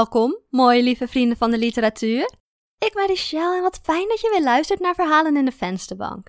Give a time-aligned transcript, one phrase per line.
[0.00, 2.30] Welkom, mooie lieve vrienden van de literatuur.
[2.78, 6.28] Ik ben Richelle en wat fijn dat je weer luistert naar Verhalen in de Vensterbank.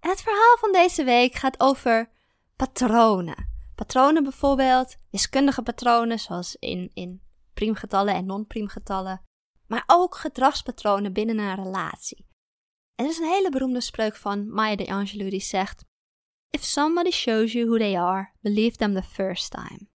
[0.00, 2.10] En het verhaal van deze week gaat over
[2.56, 3.48] patronen.
[3.74, 7.22] Patronen bijvoorbeeld, wiskundige patronen zoals in, in
[7.54, 9.22] priemgetallen en non-priemgetallen,
[9.66, 12.26] maar ook gedragspatronen binnen een relatie.
[12.94, 15.84] Er is een hele beroemde spreuk van Maya Angelou die zegt:
[16.50, 19.91] If somebody shows you who they are, believe them the first time.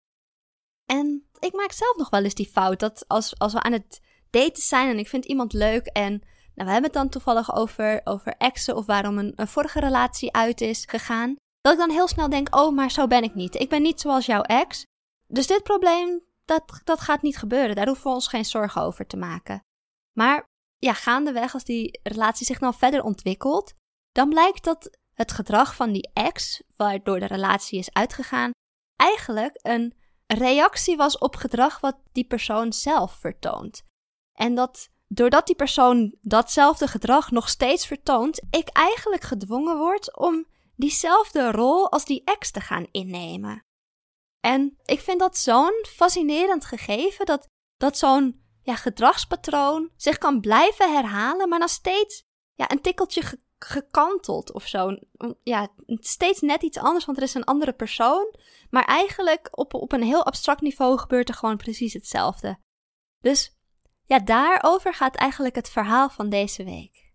[0.86, 4.00] En ik maak zelf nog wel eens die fout dat als, als we aan het
[4.30, 6.10] daten zijn en ik vind iemand leuk en
[6.54, 10.32] nou, we hebben het dan toevallig over, over exen of waarom een, een vorige relatie
[10.32, 13.54] uit is gegaan, dat ik dan heel snel denk, oh, maar zo ben ik niet.
[13.54, 14.84] Ik ben niet zoals jouw ex.
[15.26, 17.76] Dus dit probleem, dat, dat gaat niet gebeuren.
[17.76, 19.60] Daar hoeven we ons geen zorgen over te maken.
[20.12, 20.48] Maar
[20.78, 23.74] ja, gaandeweg, als die relatie zich nou verder ontwikkelt,
[24.12, 28.50] dan blijkt dat het gedrag van die ex, waardoor de relatie is uitgegaan,
[28.96, 29.94] eigenlijk een
[30.26, 33.82] reactie was op gedrag wat die persoon zelf vertoont.
[34.32, 40.46] En dat doordat die persoon datzelfde gedrag nog steeds vertoont, ik eigenlijk gedwongen word om
[40.76, 43.64] diezelfde rol als die ex te gaan innemen.
[44.40, 50.92] En ik vind dat zo'n fascinerend gegeven dat, dat zo'n ja, gedragspatroon zich kan blijven
[50.92, 52.24] herhalen, maar dan steeds
[52.54, 53.22] ja, een tikkeltje
[53.58, 54.98] gekanteld of zo.
[55.42, 58.34] Ja, steeds net iets anders, want er is een andere persoon.
[58.70, 62.58] Maar eigenlijk op, op een heel abstract niveau gebeurt er gewoon precies hetzelfde.
[63.18, 63.56] Dus
[64.04, 67.14] ja, daarover gaat eigenlijk het verhaal van deze week.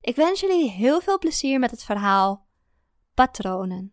[0.00, 2.48] Ik wens jullie heel veel plezier met het verhaal
[3.14, 3.92] Patronen.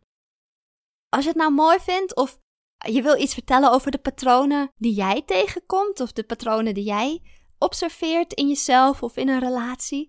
[1.10, 2.40] Als je het nou mooi vindt of
[2.86, 7.22] je wil iets vertellen over de patronen die jij tegenkomt of de patronen die jij
[7.58, 10.08] observeert in jezelf of in een relatie,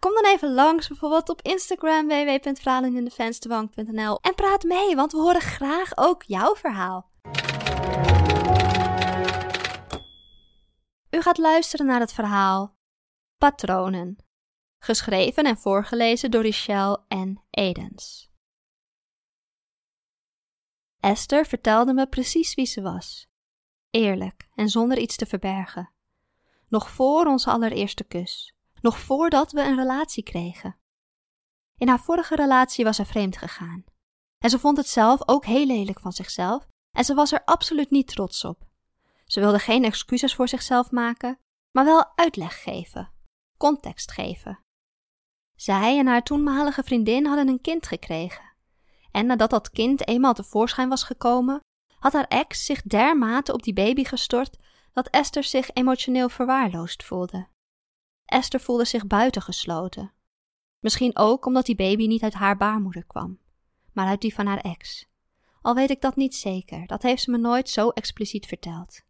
[0.00, 5.90] Kom dan even langs, bijvoorbeeld op Instagram www.verhalenindevensterbank.nl en praat mee, want we horen graag
[5.94, 7.10] ook jouw verhaal.
[11.10, 12.78] U gaat luisteren naar het verhaal
[13.38, 14.16] Patronen,
[14.78, 18.30] geschreven en voorgelezen door Richelle en Edens.
[21.00, 23.28] Esther vertelde me precies wie ze was,
[23.90, 25.90] eerlijk en zonder iets te verbergen,
[26.68, 30.76] nog voor onze allereerste kus nog voordat we een relatie kregen.
[31.76, 33.84] In haar vorige relatie was ze vreemd gegaan.
[34.38, 37.90] En ze vond het zelf ook heel lelijk van zichzelf en ze was er absoluut
[37.90, 38.68] niet trots op.
[39.24, 41.38] Ze wilde geen excuses voor zichzelf maken,
[41.70, 43.12] maar wel uitleg geven,
[43.56, 44.58] context geven.
[45.56, 48.52] Zij en haar toenmalige vriendin hadden een kind gekregen.
[49.10, 51.60] En nadat dat kind eenmaal tevoorschijn was gekomen,
[51.98, 54.58] had haar ex zich dermate op die baby gestort
[54.92, 57.48] dat Esther zich emotioneel verwaarloosd voelde.
[58.30, 60.12] Esther voelde zich buitengesloten.
[60.78, 63.38] Misschien ook omdat die baby niet uit haar baarmoeder kwam,
[63.92, 65.08] maar uit die van haar ex.
[65.62, 69.02] Al weet ik dat niet zeker, dat heeft ze me nooit zo expliciet verteld.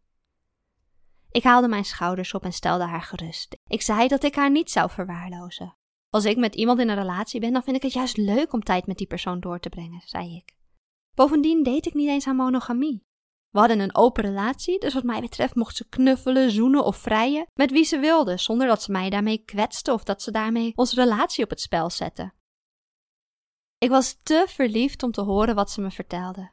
[1.31, 3.57] Ik haalde mijn schouders op en stelde haar gerust.
[3.67, 5.75] Ik zei dat ik haar niet zou verwaarlozen.
[6.09, 8.63] Als ik met iemand in een relatie ben, dan vind ik het juist leuk om
[8.63, 10.55] tijd met die persoon door te brengen, zei ik.
[11.13, 13.05] Bovendien deed ik niet eens aan monogamie.
[13.51, 17.47] We hadden een open relatie, dus wat mij betreft mocht ze knuffelen, zoenen of vrijen
[17.53, 20.95] met wie ze wilde, zonder dat ze mij daarmee kwetste of dat ze daarmee onze
[20.95, 22.31] relatie op het spel zette.
[23.77, 26.51] Ik was te verliefd om te horen wat ze me vertelde.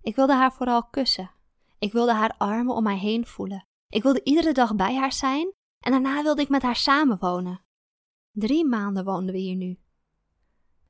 [0.00, 1.30] Ik wilde haar vooral kussen.
[1.78, 3.66] Ik wilde haar armen om mij heen voelen.
[3.88, 7.64] Ik wilde iedere dag bij haar zijn en daarna wilde ik met haar samenwonen.
[8.32, 9.78] Drie maanden woonden we hier nu.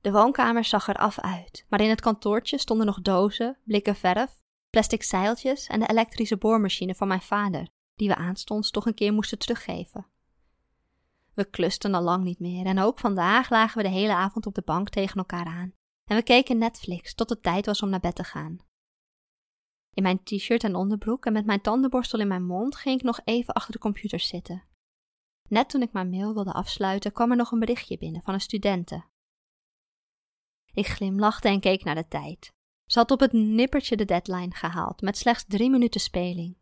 [0.01, 4.41] De woonkamer zag er af uit, maar in het kantoortje stonden nog dozen, blikken verf
[4.71, 9.13] plastic zeiltjes en de elektrische boormachine van mijn vader, die we aanstonds toch een keer
[9.13, 10.07] moesten teruggeven.
[11.35, 14.55] We klusten al lang niet meer en ook vandaag lagen we de hele avond op
[14.55, 15.73] de bank tegen elkaar aan
[16.05, 18.59] en we keken Netflix tot het tijd was om naar bed te gaan.
[19.95, 23.21] In mijn t-shirt en onderbroek en met mijn tandenborstel in mijn mond ging ik nog
[23.25, 24.65] even achter de computer zitten.
[25.49, 28.41] Net toen ik mijn mail wilde afsluiten, kwam er nog een berichtje binnen van een
[28.41, 29.05] studente.
[30.73, 32.53] Ik glimlachte en keek naar de tijd.
[32.89, 36.57] Ze had op het nippertje de deadline gehaald, met slechts drie minuten speling.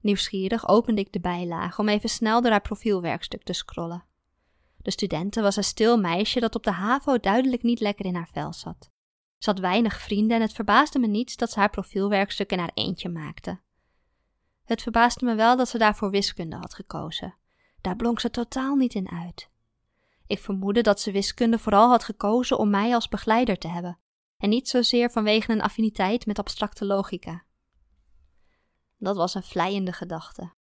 [0.00, 4.04] Nieuwsgierig opende ik de bijlage om even snel door haar profielwerkstuk te scrollen.
[4.76, 8.28] De studente was een stil meisje dat op de HAVO duidelijk niet lekker in haar
[8.32, 8.90] vel zat.
[9.38, 12.72] Ze had weinig vrienden en het verbaasde me niets dat ze haar profielwerkstuk in haar
[12.74, 13.60] eentje maakte.
[14.64, 17.34] Het verbaasde me wel dat ze daarvoor wiskunde had gekozen.
[17.80, 19.50] Daar blonk ze totaal niet in uit.
[20.26, 23.98] Ik vermoedde dat ze wiskunde vooral had gekozen om mij als begeleider te hebben,
[24.40, 27.44] en niet zozeer vanwege een affiniteit met abstracte logica.
[28.96, 30.52] Dat was een vleiende gedachte.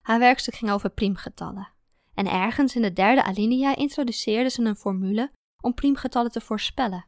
[0.00, 1.72] Haar werkstuk ging over priemgetallen,
[2.14, 7.06] en ergens in de derde alinea introduceerde ze een formule om priemgetallen te voorspellen.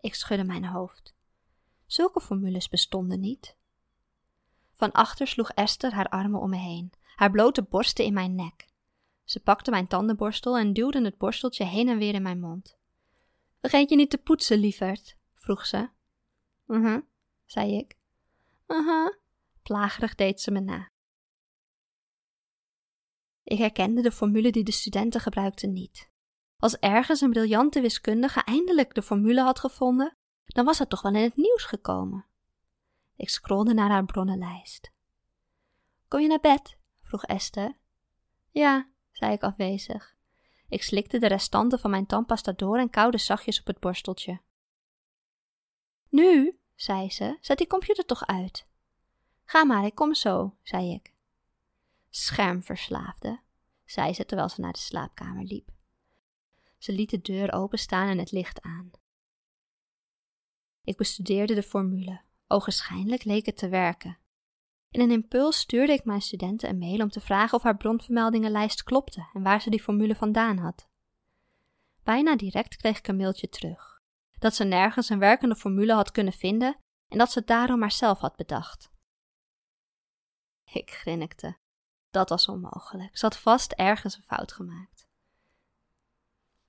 [0.00, 1.14] Ik schudde mijn hoofd.
[1.86, 3.56] Zulke formules bestonden niet.
[4.72, 8.72] Van achter sloeg Esther haar armen om me heen, haar blote borsten in mijn nek.
[9.24, 12.76] Ze pakte mijn tandenborstel en duwde het borsteltje heen en weer in mijn mond.
[13.60, 15.16] Vergeet je niet te poetsen, lieverd?
[15.34, 15.88] vroeg ze.
[16.64, 17.00] Mhm,
[17.44, 17.96] zei ik.
[18.66, 19.08] Mhm,
[19.62, 20.92] plagerig deed ze me na.
[23.42, 26.10] Ik herkende de formule die de studenten gebruikten niet.
[26.56, 31.14] Als ergens een briljante wiskundige eindelijk de formule had gevonden, dan was het toch wel
[31.14, 32.26] in het nieuws gekomen.
[33.16, 34.92] Ik scrolde naar haar bronnenlijst.
[36.08, 36.78] Kom je naar bed?
[37.02, 37.76] vroeg Esther.
[38.50, 40.16] Ja, zei ik afwezig.
[40.68, 44.40] Ik slikte de restanten van mijn tandpasta door en kauwde zachtjes op het borsteltje.
[46.08, 48.66] Nu, zei ze, zet die computer toch uit.
[49.44, 51.14] Ga maar, ik kom zo, zei ik.
[52.10, 53.40] Schermverslaafde,
[53.84, 55.70] zei ze terwijl ze naar de slaapkamer liep.
[56.78, 58.90] Ze liet de deur openstaan en het licht aan.
[60.82, 62.20] Ik bestudeerde de formule.
[62.46, 64.18] Ogenschijnlijk leek het te werken.
[64.94, 68.82] In een impuls stuurde ik mijn studenten een mail om te vragen of haar bronvermeldingenlijst
[68.82, 70.88] klopte en waar ze die formule vandaan had.
[72.02, 74.02] Bijna direct kreeg ik een mailtje terug.
[74.38, 76.76] Dat ze nergens een werkende formule had kunnen vinden
[77.08, 78.90] en dat ze het daarom maar zelf had bedacht.
[80.64, 81.56] Ik grinnikte.
[82.10, 83.18] Dat was onmogelijk.
[83.18, 85.06] Ze had vast ergens een fout gemaakt.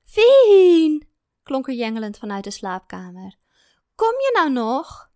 [0.03, 1.07] Fien!
[1.43, 3.35] klonk er jengelend vanuit de slaapkamer.
[3.95, 5.11] Kom je nou nog?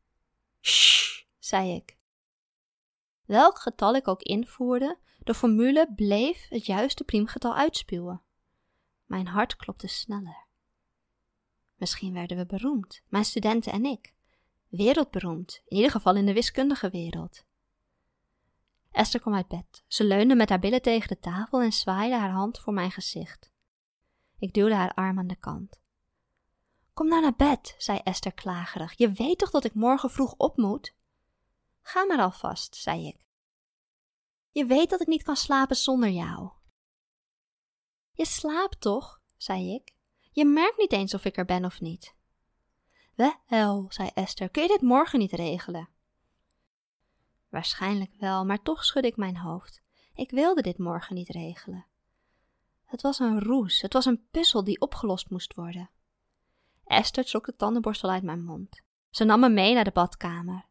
[0.62, 1.99] Shh, zei ik.
[3.30, 8.22] Welk getal ik ook invoerde, de formule bleef het juiste priemgetal uitspuwen.
[9.06, 10.46] Mijn hart klopte sneller.
[11.76, 14.14] Misschien werden we beroemd, mijn studenten en ik.
[14.68, 17.44] Wereldberoemd, in ieder geval in de wiskundige wereld.
[18.92, 19.84] Esther kwam uit bed.
[19.88, 23.52] Ze leunde met haar billen tegen de tafel en zwaaide haar hand voor mijn gezicht.
[24.40, 25.80] Ik duwde haar arm aan de kant.
[26.94, 28.94] Kom nou naar bed, zei Esther klagerig.
[28.98, 30.98] Je weet toch dat ik morgen vroeg op moet?
[31.90, 33.26] Ga maar alvast, zei ik.
[34.52, 36.52] Je weet dat ik niet kan slapen zonder jou.
[38.12, 39.96] Je slaapt toch, zei ik.
[40.32, 42.16] Je merkt niet eens of ik er ben of niet.
[43.48, 45.90] Wel, zei Esther, kun je dit morgen niet regelen?
[47.50, 49.82] Waarschijnlijk wel, maar toch schudde ik mijn hoofd.
[50.14, 51.86] Ik wilde dit morgen niet regelen.
[52.86, 55.90] Het was een roes, het was een puzzel die opgelost moest worden.
[56.86, 58.82] Esther trok de tandenborstel uit mijn mond.
[59.10, 60.68] Ze nam me mee naar de badkamer.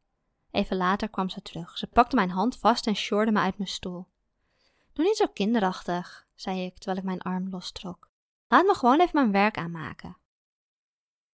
[0.51, 1.79] Even later kwam ze terug.
[1.79, 4.07] Ze pakte mijn hand vast en sjorde me uit mijn stoel.
[4.93, 8.11] Doe niet zo kinderachtig, zei ik terwijl ik mijn arm lostrok.
[8.49, 10.17] Laat me gewoon even mijn werk aanmaken.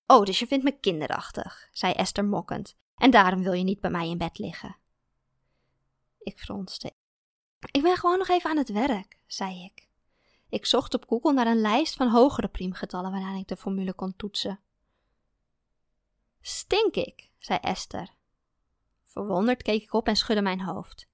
[0.06, 3.90] Oh, dus je vindt me kinderachtig, zei Esther mokkend, en daarom wil je niet bij
[3.90, 4.76] mij in bed liggen.
[6.18, 6.94] Ik fronste.
[7.70, 9.88] Ik ben gewoon nog even aan het werk, zei ik.
[10.48, 14.16] Ik zocht op Google naar een lijst van hogere priemgetallen waaraan ik de formule kon
[14.16, 14.60] toetsen.
[16.40, 18.14] Stink ik, zei Esther.
[19.14, 21.06] Verwonderd keek ik op en schudde mijn hoofd.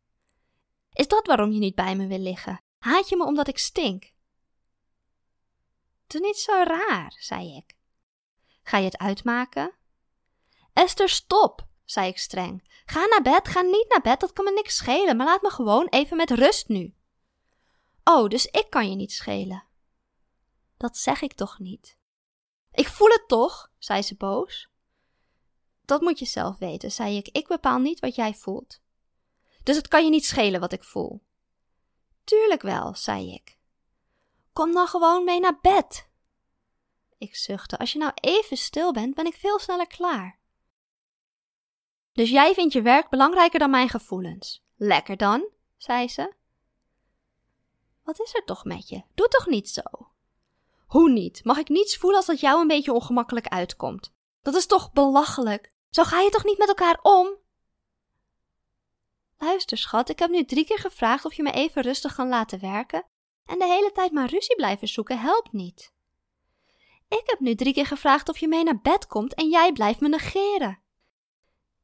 [0.92, 2.62] Is dat waarom je niet bij me wil liggen?
[2.78, 4.12] Haat je me omdat ik stink?
[6.06, 7.76] Doe niet zo raar, zei ik.
[8.62, 9.74] Ga je het uitmaken?
[10.72, 12.82] Esther, stop, zei ik streng.
[12.84, 15.50] Ga naar bed, ga niet naar bed, dat kan me niks schelen, maar laat me
[15.50, 16.94] gewoon even met rust nu.
[18.04, 19.64] Oh, dus ik kan je niet schelen.
[20.76, 21.98] Dat zeg ik toch niet?
[22.72, 24.69] Ik voel het toch, zei ze boos.
[25.90, 27.28] Dat moet je zelf weten, zei ik.
[27.28, 28.80] Ik bepaal niet wat jij voelt.
[29.62, 31.22] Dus het kan je niet schelen wat ik voel.
[32.24, 33.58] Tuurlijk wel, zei ik.
[34.52, 36.08] Kom dan gewoon mee naar bed.
[37.18, 37.78] Ik zuchtte.
[37.78, 40.38] Als je nou even stil bent, ben ik veel sneller klaar.
[42.12, 44.64] Dus jij vindt je werk belangrijker dan mijn gevoelens?
[44.76, 46.32] Lekker dan, zei ze.
[48.02, 49.02] Wat is er toch met je?
[49.14, 50.12] Doe toch niet zo?
[50.86, 51.44] Hoe niet?
[51.44, 54.12] Mag ik niets voelen als dat jou een beetje ongemakkelijk uitkomt?
[54.42, 55.78] Dat is toch belachelijk?
[55.90, 57.38] Zo ga je toch niet met elkaar om?
[59.38, 62.60] Luister, schat, ik heb nu drie keer gevraagd of je me even rustig kan laten
[62.60, 63.06] werken.
[63.44, 65.92] En de hele tijd maar ruzie blijven zoeken helpt niet.
[67.08, 70.00] Ik heb nu drie keer gevraagd of je mee naar bed komt en jij blijft
[70.00, 70.82] me negeren.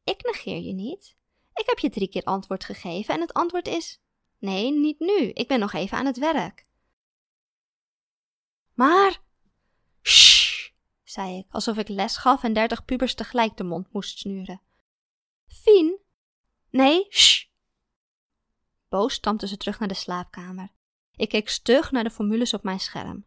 [0.05, 1.17] Ik negeer je niet.
[1.55, 4.01] Ik heb je drie keer antwoord gegeven en het antwoord is:
[4.39, 5.31] Nee, niet nu.
[5.33, 6.67] Ik ben nog even aan het werk.
[8.75, 9.23] Maar.
[10.03, 10.36] Shh,
[11.17, 14.61] zei ik, alsof ik les gaf en dertig pubers tegelijk de mond moest snuren.
[15.47, 15.99] Fien?
[16.71, 17.45] Nee, shh.
[18.89, 20.73] Boos stampte ze terug naar de slaapkamer.
[21.15, 23.27] Ik keek stug naar de formules op mijn scherm.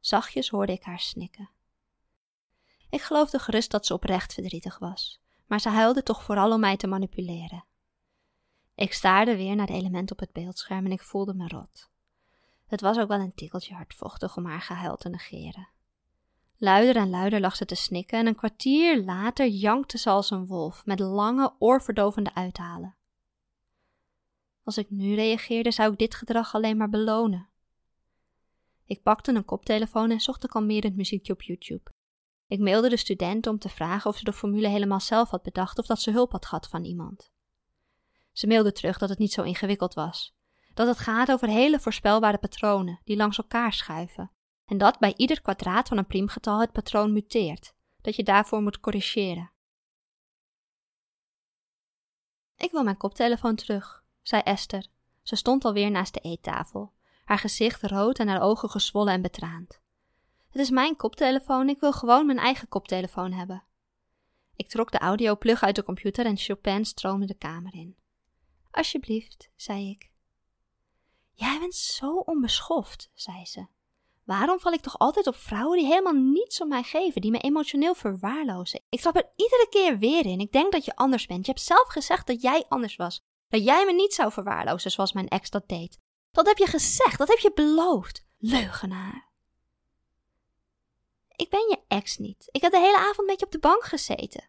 [0.00, 1.50] Zachtjes hoorde ik haar snikken.
[2.90, 6.76] Ik geloofde gerust dat ze oprecht verdrietig was, maar ze huilde toch vooral om mij
[6.76, 7.64] te manipuleren.
[8.74, 11.90] Ik staarde weer naar de element op het beeldscherm en ik voelde me rot.
[12.66, 15.74] Het was ook wel een tikkeltje hardvochtig om haar gehuil te negeren.
[16.58, 20.46] Luider en luider lag ze te snikken en een kwartier later jankte ze als een
[20.46, 22.96] wolf met lange, oorverdovende uithalen.
[24.64, 27.48] Als ik nu reageerde, zou ik dit gedrag alleen maar belonen.
[28.84, 31.90] Ik pakte een koptelefoon en zocht een kalmerend muziekje op YouTube.
[32.46, 35.78] Ik mailde de studenten om te vragen of ze de formule helemaal zelf had bedacht
[35.78, 37.30] of dat ze hulp had gehad van iemand.
[38.32, 40.36] Ze mailde terug dat het niet zo ingewikkeld was.
[40.74, 44.30] Dat het gaat over hele voorspelbare patronen die langs elkaar schuiven.
[44.66, 47.74] En dat bij ieder kwadraat van een priemgetal het patroon muteert.
[48.00, 49.50] Dat je daarvoor moet corrigeren.
[52.56, 54.86] Ik wil mijn koptelefoon terug, zei Esther.
[55.22, 56.92] Ze stond alweer naast de eettafel,
[57.24, 59.80] haar gezicht rood en haar ogen gezwollen en betraand.
[60.48, 63.64] Het is mijn koptelefoon, ik wil gewoon mijn eigen koptelefoon hebben.
[64.56, 67.96] Ik trok de audioplug uit de computer en Chopin stroomde de kamer in.
[68.70, 70.10] Alsjeblieft, zei ik.
[71.32, 73.66] Jij bent zo onbeschoft, zei ze.
[74.26, 77.38] Waarom val ik toch altijd op vrouwen die helemaal niets om mij geven, die me
[77.38, 78.82] emotioneel verwaarlozen?
[78.88, 80.40] Ik trap er iedere keer weer in.
[80.40, 81.46] Ik denk dat je anders bent.
[81.46, 83.24] Je hebt zelf gezegd dat jij anders was.
[83.48, 85.98] Dat jij me niet zou verwaarlozen zoals mijn ex dat deed.
[86.30, 88.26] Dat heb je gezegd, dat heb je beloofd.
[88.38, 89.28] Leugenaar.
[91.36, 92.48] Ik ben je ex niet.
[92.50, 94.48] Ik heb de hele avond met je op de bank gezeten.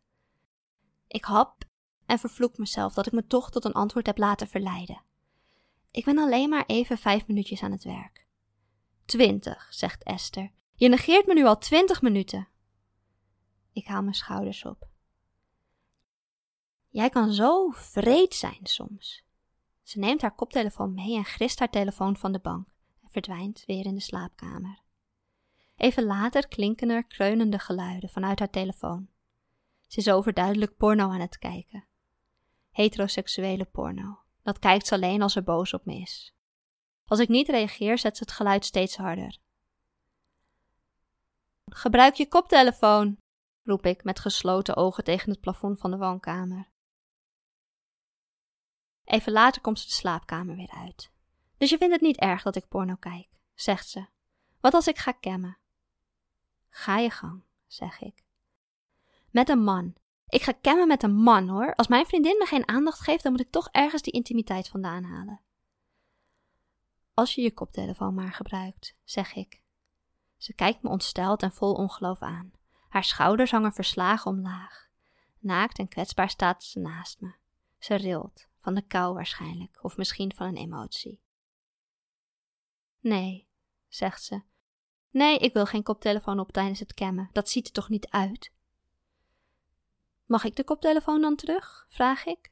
[1.07, 1.63] Ik hap
[2.05, 5.03] en vervloek mezelf dat ik me toch tot een antwoord heb laten verleiden.
[5.91, 8.26] Ik ben alleen maar even vijf minuutjes aan het werk.
[9.07, 10.51] Twintig, zegt Esther.
[10.73, 12.47] Je negeert me nu al twintig minuten.
[13.71, 14.87] Ik haal mijn schouders op.
[16.87, 19.23] Jij kan zo vreed zijn soms.
[19.83, 22.67] Ze neemt haar koptelefoon mee en grist haar telefoon van de bank
[23.03, 24.81] en verdwijnt weer in de slaapkamer.
[25.75, 29.09] Even later klinken er kreunende geluiden vanuit haar telefoon.
[29.87, 31.87] Ze is overduidelijk porno aan het kijken.
[32.69, 34.19] Heteroseksuele porno.
[34.41, 36.36] Dat kijkt ze alleen als er boos op me is.
[37.07, 39.37] Als ik niet reageer, zet ze het geluid steeds harder.
[41.65, 43.17] Gebruik je koptelefoon,
[43.63, 46.69] roep ik met gesloten ogen tegen het plafond van de woonkamer.
[49.03, 51.11] Even later komt ze de slaapkamer weer uit.
[51.57, 54.07] Dus je vindt het niet erg dat ik porno kijk, zegt ze.
[54.59, 55.57] Wat als ik ga kemmen?
[56.69, 58.25] Ga je gang, zeg ik.
[59.31, 59.95] Met een man.
[60.27, 61.75] Ik ga kemmen met een man hoor.
[61.75, 65.03] Als mijn vriendin me geen aandacht geeft, dan moet ik toch ergens die intimiteit vandaan
[65.03, 65.41] halen.
[67.17, 69.61] Als je je koptelefoon maar gebruikt, zeg ik.
[70.37, 72.51] Ze kijkt me ontsteld en vol ongeloof aan.
[72.89, 74.89] Haar schouders hangen verslagen omlaag.
[75.39, 77.33] Naakt en kwetsbaar staat ze naast me.
[77.77, 81.21] Ze rilt, van de kou waarschijnlijk, of misschien van een emotie.
[82.99, 83.47] Nee,
[83.87, 84.41] zegt ze.
[85.09, 87.29] Nee, ik wil geen koptelefoon op tijdens het kemmen.
[87.31, 88.51] Dat ziet er toch niet uit?
[90.25, 91.85] Mag ik de koptelefoon dan terug?
[91.89, 92.51] vraag ik.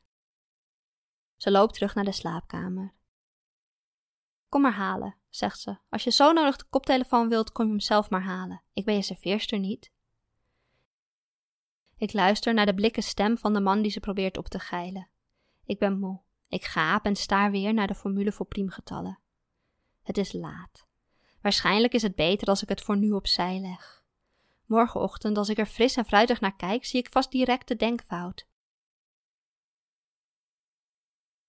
[1.36, 2.94] Ze loopt terug naar de slaapkamer.
[4.50, 5.78] Kom maar halen, zegt ze.
[5.90, 8.62] Als je zo nodig de koptelefoon wilt, kom je hem zelf maar halen.
[8.74, 9.92] Ik ben je serveerster niet.
[11.98, 15.10] Ik luister naar de blikken stem van de man die ze probeert op te geilen.
[15.66, 16.22] Ik ben moe.
[16.48, 19.20] Ik gaap en staar weer naar de formule voor priemgetallen.
[20.04, 20.88] Het is laat.
[21.42, 24.04] Waarschijnlijk is het beter als ik het voor nu opzij leg.
[24.66, 28.48] Morgenochtend, als ik er fris en fruitig naar kijk, zie ik vast direct de denkfout.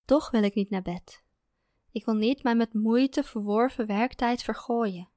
[0.04, 1.24] Toch wil ik niet naar bed.
[1.96, 5.08] Ik wil niet mijn met moeite verworven werktijd vergooien.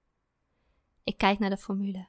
[1.03, 2.07] Ik kijk naar de formule.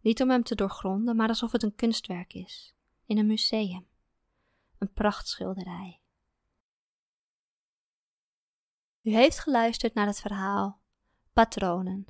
[0.00, 2.74] Niet om hem te doorgronden, maar alsof het een kunstwerk is.
[3.06, 3.86] In een museum.
[4.78, 6.00] Een prachtschilderij.
[9.02, 10.80] U heeft geluisterd naar het verhaal
[11.32, 12.06] Patronen,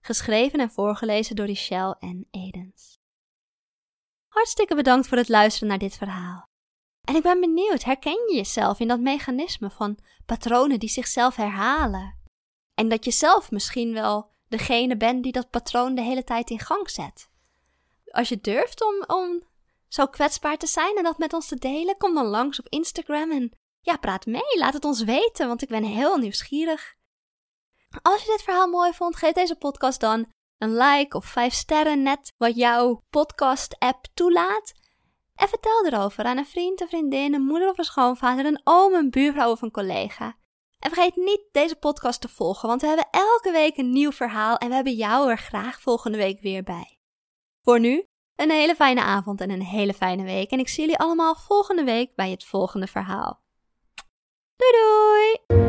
[0.00, 2.98] geschreven en voorgelezen door Richelle en Edens.
[4.28, 6.48] Hartstikke bedankt voor het luisteren naar dit verhaal.
[7.08, 12.18] En ik ben benieuwd, herken je jezelf in dat mechanisme van patronen die zichzelf herhalen?
[12.74, 16.58] En dat je zelf misschien wel degene bent die dat patroon de hele tijd in
[16.58, 17.30] gang zet.
[18.10, 19.42] Als je durft om, om
[19.88, 23.30] zo kwetsbaar te zijn en dat met ons te delen, kom dan langs op Instagram
[23.30, 26.94] en ja, praat mee, laat het ons weten, want ik ben heel nieuwsgierig.
[28.02, 32.02] Als je dit verhaal mooi vond, geef deze podcast dan een like of vijf sterren,
[32.02, 34.72] net wat jouw podcast-app toelaat.
[35.38, 38.94] En vertel erover aan een vriend, een vriendin, een moeder of een schoonvader, een oom,
[38.94, 40.36] een buurvrouw of een collega.
[40.78, 44.56] En vergeet niet deze podcast te volgen, want we hebben elke week een nieuw verhaal
[44.56, 46.98] en we hebben jou er graag volgende week weer bij.
[47.62, 48.04] Voor nu,
[48.36, 50.50] een hele fijne avond en een hele fijne week.
[50.50, 53.42] En ik zie jullie allemaal volgende week bij het volgende verhaal.
[54.56, 55.67] Doei doei!